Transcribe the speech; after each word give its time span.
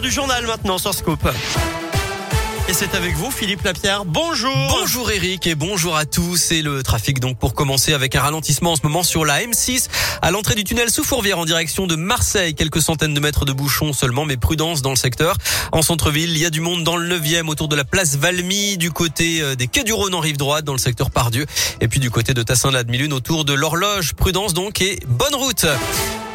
du 0.00 0.10
journal 0.10 0.46
maintenant 0.46 0.78
sur 0.78 0.94
Scoop. 0.94 1.28
Et 2.68 2.72
c'est 2.72 2.94
avec 2.94 3.16
vous, 3.16 3.30
Philippe 3.30 3.62
Lapierre. 3.62 4.04
Bonjour. 4.04 4.54
Bonjour 4.68 5.10
Eric 5.10 5.46
et 5.46 5.54
bonjour 5.54 5.96
à 5.96 6.06
tous. 6.06 6.52
Et 6.52 6.62
le 6.62 6.82
trafic 6.82 7.18
donc 7.18 7.38
pour 7.38 7.54
commencer 7.54 7.92
avec 7.92 8.14
un 8.14 8.20
ralentissement 8.20 8.72
en 8.72 8.76
ce 8.76 8.82
moment 8.82 9.02
sur 9.02 9.24
la 9.24 9.42
M6 9.42 9.88
à 10.22 10.30
l'entrée 10.30 10.54
du 10.54 10.64
tunnel 10.64 10.90
sous 10.90 11.02
Fourvière 11.02 11.38
en 11.38 11.44
direction 11.44 11.86
de 11.86 11.96
Marseille. 11.96 12.54
Quelques 12.54 12.80
centaines 12.80 13.12
de 13.12 13.20
mètres 13.20 13.44
de 13.44 13.52
bouchons 13.52 13.92
seulement, 13.92 14.24
mais 14.24 14.36
prudence 14.36 14.80
dans 14.80 14.90
le 14.90 14.96
secteur. 14.96 15.36
En 15.72 15.82
centre-ville, 15.82 16.30
il 16.30 16.38
y 16.38 16.46
a 16.46 16.50
du 16.50 16.60
monde 16.60 16.84
dans 16.84 16.96
le 16.96 17.18
9e 17.18 17.48
autour 17.48 17.68
de 17.68 17.76
la 17.76 17.84
place 17.84 18.16
Valmy, 18.16 18.78
du 18.78 18.92
côté 18.92 19.42
euh, 19.42 19.56
des 19.56 19.66
quais 19.66 19.84
du 19.84 19.92
Rhône 19.92 20.14
en 20.14 20.20
rive 20.20 20.36
droite 20.36 20.64
dans 20.64 20.72
le 20.72 20.78
secteur 20.78 21.10
Pardieu. 21.10 21.46
Et 21.80 21.88
puis 21.88 22.00
du 22.00 22.10
côté 22.10 22.32
de 22.32 22.42
Tassin-la-Demi-Lune 22.42 23.12
autour 23.12 23.44
de 23.44 23.52
l'horloge. 23.52 24.14
Prudence 24.14 24.54
donc 24.54 24.80
et 24.80 25.00
bonne 25.06 25.34
route. 25.34 25.66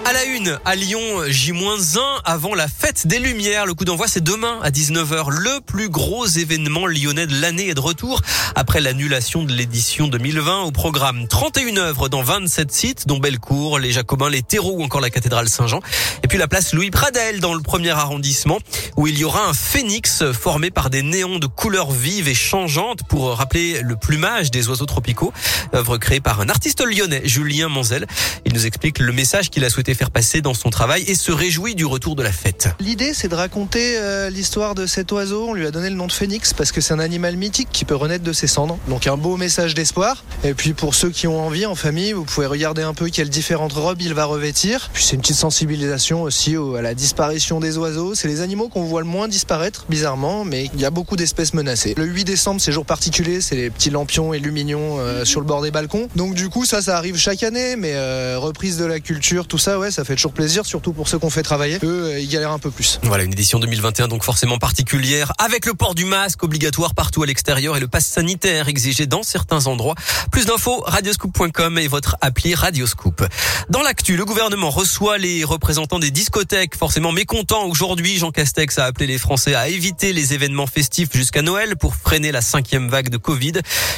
À 0.08 0.14
la 0.14 0.24
une, 0.26 0.60
à 0.66 0.76
Lyon, 0.76 1.24
J-1 1.28 2.00
avant 2.26 2.54
la 2.54 2.68
fête 2.68 3.08
des 3.08 3.18
Lumières. 3.18 3.66
Le 3.66 3.74
coup 3.74 3.86
d'envoi, 3.86 4.08
c'est 4.08 4.24
demain 4.24 4.60
à 4.62 4.70
19h. 4.70 5.32
Le 5.32 5.62
plus 5.62 5.90
gros 5.90 6.28
événement 6.28 6.86
lyonnais 6.86 7.26
de 7.26 7.42
l'année 7.42 7.70
est 7.70 7.74
de 7.74 7.80
retour 7.80 8.22
après 8.54 8.82
l'annulation 8.82 9.44
de 9.44 9.52
l'édition 9.52 10.08
2020 10.08 10.62
au 10.62 10.72
programme 10.72 11.28
31 11.28 11.78
œuvres 11.78 12.08
dans 12.08 12.22
27 12.22 12.72
sites, 12.72 13.08
dont 13.08 13.18
Bellecour, 13.18 13.80
les 13.80 13.92
Jacobins, 13.92 14.30
les 14.30 14.44
Terreaux 14.44 14.74
ou 14.74 14.84
encore 14.84 15.02
la 15.02 15.10
cathédrale 15.10 15.50
Saint-Jean. 15.50 15.80
Et 16.22 16.28
puis 16.28 16.38
la 16.38 16.48
place 16.48 16.76
Louis 16.76 16.92
Pradel 16.92 17.40
dans 17.40 17.56
le 17.56 17.64
premier 17.64 17.90
arrondissement 17.90 18.60
où 18.98 19.08
il 19.08 19.18
y 19.18 19.24
aura 19.24 19.48
un 19.48 19.56
phénix 19.56 20.24
formé 20.34 20.70
par 20.70 20.92
des 20.92 21.02
néons 21.02 21.40
de 21.40 21.48
couleurs 21.48 21.90
vives 21.90 22.28
et 22.28 22.36
changeantes 22.36 23.00
pour 23.10 23.36
rappeler 23.36 23.82
le 23.82 23.96
plumage 23.96 24.52
des 24.52 24.70
oiseaux 24.70 24.86
tropicaux. 24.86 25.34
Œuvre 25.74 25.98
créée 25.98 26.22
par 26.22 26.42
un 26.42 26.50
artiste 26.50 26.86
lyonnais, 26.86 27.24
Julien 27.26 27.70
Manzel. 27.70 28.06
Il 28.46 28.54
nous 28.54 28.68
explique 28.68 29.00
le 29.00 29.12
message 29.12 29.50
qu'il 29.50 29.66
a 29.66 29.72
souhaité 29.72 29.95
faire 29.96 30.12
passer 30.12 30.42
dans 30.42 30.54
son 30.54 30.70
travail 30.70 31.04
et 31.08 31.16
se 31.16 31.32
réjouit 31.32 31.76
du 31.76 31.86
retour 31.86 32.16
de 32.16 32.24
la 32.24 32.32
fête. 32.32 32.70
L'idée, 32.80 33.14
c'est 33.14 33.28
de 33.28 33.36
raconter 33.36 33.98
euh, 33.98 34.30
l'histoire 34.30 34.76
de 34.76 34.86
cet 34.86 35.12
oiseau. 35.12 35.48
On 35.50 35.54
lui 35.54 35.66
a 35.66 35.72
donné 35.72 35.90
le 35.90 35.96
nom 35.96 36.08
de 36.08 36.12
phénix 36.12 36.54
parce 36.54 36.72
que 36.72 36.82
c'est 36.82 36.94
un 36.94 37.00
animal 37.00 37.36
mythique 37.38 37.70
qui 37.72 37.86
peut 37.86 37.96
renaître 37.96 38.24
de 38.24 38.34
ses 38.34 38.48
cendres. 38.48 38.78
Donc 38.88 39.08
un 39.08 39.18
beau 39.18 39.38
message 39.38 39.74
d'espoir. 39.74 40.24
Et 40.44 40.54
puis 40.54 40.74
pour 40.74 40.96
ceux 40.96 41.10
qui 41.10 41.28
ont 41.28 41.46
envie 41.46 41.66
en 41.66 41.76
famille, 41.76 42.14
vous 42.14 42.26
pouvez 42.26 42.48
regarder 42.48 42.84
un 42.84 42.94
peu 42.94 43.10
quelles 43.10 43.30
différentes 43.30 43.74
robes 43.74 44.02
il 44.02 44.14
va 44.14 44.26
revêtir. 44.26 44.90
Puis 44.94 45.04
c'est 45.04 45.16
une 45.16 45.22
petite 45.22 45.36
sensibilisation 45.38 46.24
aussi 46.24 46.56
à 46.78 46.82
la 46.82 46.94
disparition 46.94 47.60
des 47.60 47.78
oiseaux. 47.78 48.16
C'est 48.16 48.28
les 48.28 48.42
animaux 48.42 48.70
qu'on 48.70 48.84
voit 48.84 49.02
le 49.02 49.08
moins 49.08 49.28
disparaître, 49.28 49.86
bizarrement, 49.90 50.46
mais 50.46 50.70
il 50.74 50.80
y 50.80 50.86
a 50.86 50.90
beaucoup 50.90 51.16
d'espèces 51.16 51.54
menacées. 51.54 51.94
Le 51.98 52.06
8 52.06 52.24
décembre, 52.26 52.62
c'est 52.62 52.72
jour 52.72 52.86
particulier, 52.86 53.42
c'est 53.42 53.56
les 53.56 53.70
petits 53.70 53.90
lampions 53.90 54.34
et 54.34 54.40
lumignons 54.40 55.00
euh, 55.00 55.26
sur 55.26 55.40
le 55.40 55.46
bord 55.46 55.62
des 55.62 55.72
balcons. 55.72 56.08
Donc 56.16 56.34
du 56.34 56.50
coup, 56.50 56.66
ça, 56.66 56.82
ça 56.82 56.98
arrive 56.98 57.18
chaque 57.18 57.44
année, 57.44 57.76
mais 57.76 57.94
euh, 57.94 58.38
reprise 58.40 58.78
de 58.78 58.86
la 58.86 59.00
culture, 59.00 59.48
tout 59.48 59.58
ça, 59.58 59.80
ouais, 59.80 59.85
ça 59.92 60.04
fait 60.04 60.16
toujours 60.16 60.34
plaisir, 60.34 60.66
surtout 60.66 60.94
pour 60.94 61.08
ceux 61.08 61.20
qu'on 61.20 61.30
fait 61.30 61.44
travailler. 61.44 61.80
Eux, 61.84 62.06
euh, 62.06 62.20
ils 62.20 62.28
galèrent 62.28 62.52
un 62.52 62.60
peu 62.60 62.72
plus. 62.72 63.00
Voilà, 63.04 63.24
une 63.24 63.32
édition 63.32 63.60
2021 63.60 64.08
donc 64.08 64.24
forcément 64.24 64.58
particulière, 64.58 65.34
avec 65.38 65.66
le 65.66 65.74
port 65.74 65.96
du 65.96 66.06
masque 66.06 66.44
obligatoire 66.44 66.96
partout 66.96 67.24
à 67.24 67.26
l'extérieur 67.26 67.78
et 67.78 67.80
le 67.80 67.88
pass 67.88 68.06
sanitaire 68.06 68.68
exigé 68.68 69.06
dans 69.06 69.24
certains 69.24 69.68
endroits. 69.68 69.96
Plus 70.32 70.46
d'infos, 70.46 70.82
radioscoop.com 70.86 71.78
et 71.78 71.88
votre 71.88 72.18
appli 72.22 72.56
Radioscoop. 72.56 73.26
Dans 73.70 73.82
l'actu, 73.82 74.16
le 74.16 74.26
gouvernement 74.26 74.70
reçoit 74.70 75.18
les 75.18 75.44
représentants 75.44 76.00
des 76.00 76.12
discothèques, 76.12 76.76
forcément 76.76 77.12
mécontents 77.12 77.66
aujourd'hui. 77.66 78.18
Jean 78.18 78.32
Castex 78.32 78.78
a 78.80 78.86
appelé 78.86 79.08
les 79.08 79.18
Français 79.18 79.56
à 79.56 79.68
éviter 79.68 80.14
les 80.14 80.34
événements 80.34 80.68
festifs 80.68 81.10
jusqu'à 81.14 81.42
Noël 81.42 81.76
pour 81.76 81.96
freiner 81.96 82.32
la 82.32 82.42
cinquième 82.42 82.90
vague 82.90 83.10
de 83.10 83.18
Covid. 83.18 83.54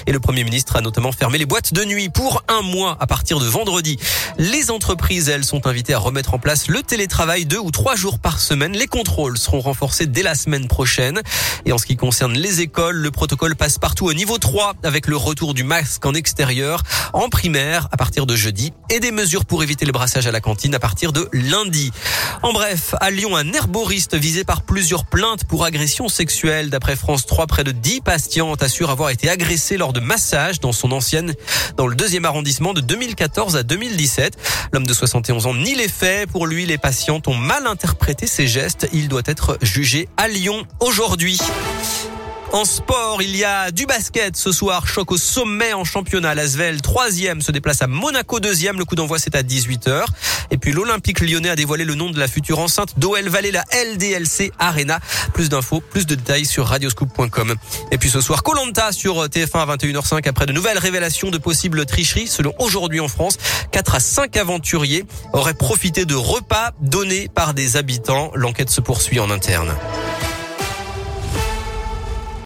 Et 0.06 0.12
le 0.12 0.20
Premier 0.20 0.44
ministre 0.44 0.76
a 0.76 0.82
notamment 0.82 1.12
fermé 1.12 1.38
les 1.38 1.46
boîtes 1.46 1.74
de 1.74 1.84
nuit 1.84 2.10
pour 2.10 2.44
un 2.48 2.62
mois 2.62 2.98
à 3.00 3.08
partir 3.08 3.40
de 3.40 3.46
vendredi. 3.46 3.98
Les 4.38 4.72
entreprises, 4.72 5.30
elles, 5.30 5.44
sont 5.44 5.68
invitées 5.68 5.77
à 5.90 6.00
remettre 6.00 6.34
en 6.34 6.40
place 6.40 6.68
le 6.68 6.82
télétravail 6.82 7.46
deux 7.46 7.60
ou 7.60 7.72
trois 7.72 7.96
jours 7.96 8.20
par 8.20 8.40
semaine. 8.40 8.74
Les 8.74 8.88
contrôles 8.88 9.38
seront 9.38 9.62
renforcés 9.62 10.08
dès 10.08 10.24
la 10.24 10.34
semaine 10.36 10.68
prochaine. 10.68 11.22
Et 11.66 11.72
en 11.72 11.78
ce 11.78 11.86
qui 11.86 11.96
concerne 11.96 12.34
les 12.34 12.62
écoles, 12.62 12.96
le 12.96 13.12
protocole 13.12 13.56
passe 13.56 13.78
partout 13.78 14.06
au 14.06 14.14
niveau 14.14 14.38
3 14.38 14.74
avec 14.84 15.08
le 15.08 15.16
retour 15.16 15.54
du 15.54 15.64
masque 15.64 16.06
en 16.06 16.14
extérieur, 16.14 16.82
en 17.14 17.30
primaire 17.30 17.88
à 17.92 17.98
partir 17.98 18.26
de 18.26 18.36
jeudi 18.36 18.74
et 18.90 19.00
des 19.00 19.12
mesures 19.12 19.46
pour 19.46 19.64
éviter 19.64 19.86
le 19.86 19.92
brassage 19.92 20.26
à 20.26 20.32
la 20.32 20.42
cantine 20.42 20.74
à 20.74 20.80
partir 20.80 21.14
de 21.14 21.30
lundi. 21.32 21.92
En 22.42 22.54
bref, 22.54 22.96
à 23.00 23.12
Lyon, 23.12 23.36
un 23.36 23.54
herboriste 23.54 24.16
visé 24.16 24.44
par 24.44 24.64
plusieurs 24.64 25.06
plaintes 25.06 25.46
pour 25.46 25.64
agression 25.64 26.10
sexuelle. 26.10 26.70
D'après 26.70 26.96
France 26.96 27.26
3, 27.26 27.48
près 27.48 27.64
de 27.64 27.72
10 27.72 28.02
patientes 28.02 28.64
assurent 28.64 28.90
avoir 28.90 29.12
été 29.12 29.30
agressées 29.30 29.78
lors 29.78 29.94
de 29.94 30.00
massages 30.00 30.60
dans 30.60 30.72
son 30.72 30.92
ancienne, 30.92 31.34
dans 31.76 31.88
le 31.88 31.96
deuxième 31.96 32.26
arrondissement 32.26 32.74
de 32.74 32.82
2014 32.82 33.56
à 33.56 33.64
2017. 33.64 34.38
L'homme 34.74 34.88
de 34.88 34.94
71 34.94 35.46
ans 35.46 35.54
nie 35.68 35.76
les 35.76 35.90
faits. 35.90 36.30
Pour 36.30 36.48
lui, 36.48 36.66
les 36.66 36.78
patientes 36.78 37.28
ont 37.28 37.36
mal 37.36 37.68
interprété 37.68 38.26
ses 38.26 38.48
gestes. 38.48 38.88
Il 38.94 39.10
doit 39.10 39.24
être 39.26 39.58
jugé 39.62 40.08
à 40.16 40.30
Lyon 40.30 40.66
aujourd'hui. 40.80 41.40
En 42.54 42.64
sport, 42.64 43.22
il 43.22 43.36
y 43.36 43.44
a 43.44 43.72
du 43.72 43.86
basket 43.86 44.38
ce 44.38 44.54
soir. 44.54 44.88
Choc 44.88 45.12
au 45.12 45.18
sommet 45.18 45.74
en 45.74 45.84
championnat. 45.84 46.34
L'Asvel, 46.34 46.82
troisième, 46.82 47.42
se 47.42 47.52
déplace 47.52 47.82
à 47.82 47.88
Monaco, 47.88 48.40
deuxième. 48.40 48.80
Le 48.80 48.86
coup 48.86 48.96
d'envoi, 48.96 49.20
c'est 49.20 49.36
à 49.36 49.44
18h. 49.44 50.06
Et 50.50 50.58
puis 50.58 50.72
l'Olympique 50.72 51.20
lyonnais 51.20 51.50
a 51.50 51.58
dévoilé 51.58 51.84
le 51.84 51.96
nom 51.96 52.10
de 52.10 52.18
la 52.18 52.28
future 52.28 52.60
enceinte 52.60 52.98
d'OL 52.98 53.28
Valley, 53.28 53.52
la 53.52 53.66
LDLC 53.74 54.54
Arena. 54.60 55.00
Plus 55.34 55.50
d'infos, 55.50 55.82
plus 55.82 56.06
de 56.06 56.16
détails 56.16 56.46
sur 56.46 56.68
radioscoop.com. 56.68 57.54
Et 57.92 57.98
puis 57.98 58.10
ce 58.10 58.22
soir, 58.22 58.44
Colanta 58.44 58.94
sur 58.94 59.26
TF1 59.26 59.60
à 59.60 59.76
21h05 59.76 60.28
après 60.28 60.46
de 60.46 60.54
nouvelles 60.54 60.80
révélations 60.80 61.30
de 61.30 61.38
possibles 61.38 61.86
tricheries. 61.86 62.28
Selon 62.28 62.54
aujourd'hui 62.60 63.02
en 63.02 63.10
France, 63.10 63.38
4 63.72 63.96
à 63.96 64.00
5 64.00 64.38
aventuriers 64.38 65.04
auraient 65.34 65.54
profité 65.54 66.06
de 66.06 66.16
repas 66.16 66.72
donnés 66.80 67.28
par 67.28 67.54
des 67.54 67.76
habitants. 67.76 68.32
L'enquête 68.36 68.70
se 68.70 68.80
poursuit 68.80 69.20
en 69.20 69.30
interne. 69.30 69.76